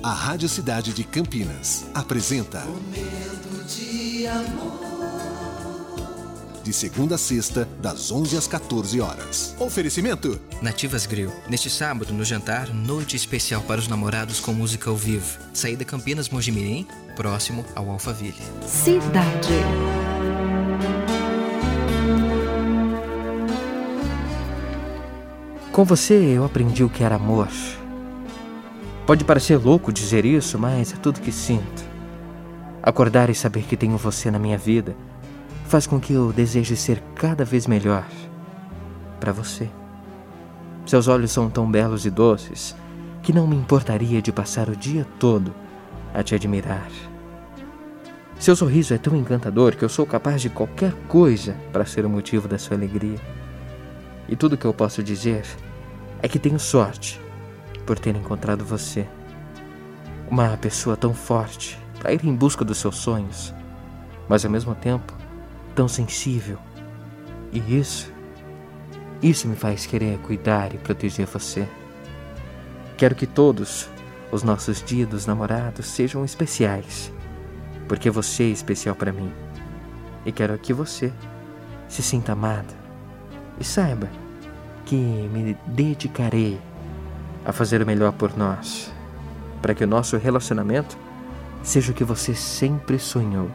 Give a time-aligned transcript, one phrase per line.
[0.00, 4.82] A Rádio Cidade de Campinas apresenta Momento de amor.
[6.62, 9.56] De segunda a sexta, das 11 às 14 horas.
[9.58, 11.32] Oferecimento: Nativas Grill.
[11.48, 15.38] Neste sábado, no jantar, noite especial para os namorados com música ao vivo.
[15.52, 16.86] Saída Campinas Mojimirim,
[17.16, 18.42] próximo ao Alphaville.
[18.66, 19.48] Cidade.
[25.72, 27.48] Com você eu aprendi o que era amor.
[29.12, 31.84] Pode parecer louco dizer isso, mas é tudo que sinto.
[32.82, 34.96] Acordar e saber que tenho você na minha vida
[35.66, 38.06] faz com que eu deseje ser cada vez melhor
[39.20, 39.68] para você.
[40.86, 42.74] Seus olhos são tão belos e doces
[43.22, 45.52] que não me importaria de passar o dia todo
[46.14, 46.88] a te admirar.
[48.38, 52.08] Seu sorriso é tão encantador que eu sou capaz de qualquer coisa para ser o
[52.08, 53.18] motivo da sua alegria.
[54.26, 55.44] E tudo que eu posso dizer
[56.22, 57.21] é que tenho sorte
[57.92, 59.06] por ter encontrado você.
[60.30, 63.52] Uma pessoa tão forte para ir em busca dos seus sonhos,
[64.26, 65.12] mas ao mesmo tempo
[65.74, 66.56] tão sensível.
[67.52, 68.10] E isso,
[69.20, 71.68] isso me faz querer cuidar e proteger você.
[72.96, 73.90] Quero que todos
[74.30, 77.12] os nossos dias dos namorados sejam especiais,
[77.86, 79.30] porque você é especial para mim.
[80.24, 81.12] E quero que você
[81.90, 82.74] se sinta amada
[83.60, 84.08] e saiba
[84.86, 86.58] que me dedicarei
[87.44, 88.92] a fazer o melhor por nós,
[89.60, 90.96] para que o nosso relacionamento
[91.62, 93.50] seja o que você sempre sonhou.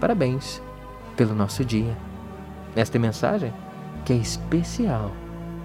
[0.00, 0.62] Parabéns
[1.16, 1.96] pelo nosso dia.
[2.74, 3.52] Esta mensagem
[4.04, 5.12] que é especial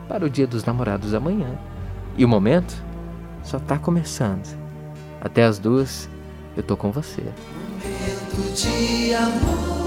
[0.07, 1.57] para o Dia dos Namorados amanhã.
[2.17, 2.75] E o momento
[3.43, 4.57] só está começando.
[5.19, 6.09] Até as duas
[6.55, 7.21] eu tô com você.
[7.21, 9.80] Momento de amor.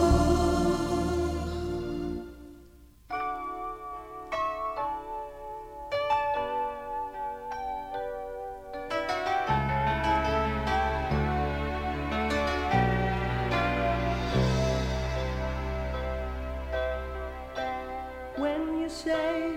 [19.04, 19.52] Say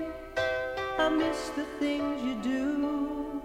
[0.99, 3.41] I miss the things you do.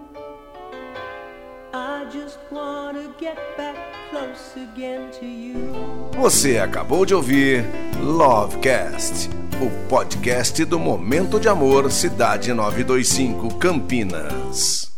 [1.73, 3.77] I just wanna get back
[4.09, 5.71] close again to you.
[6.19, 7.65] Você acabou de ouvir
[8.01, 9.29] Lovecast,
[9.61, 14.92] o podcast do Momento de Amor Cidade 925 Campinas.